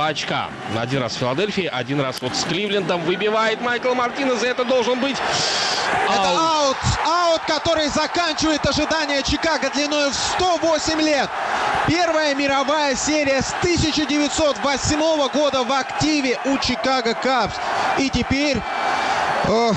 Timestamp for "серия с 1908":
12.96-15.28